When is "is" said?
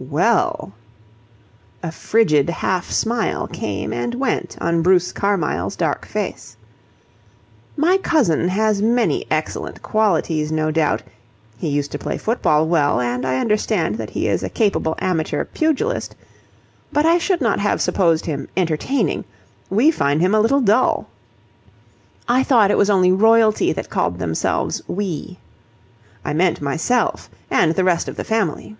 14.28-14.44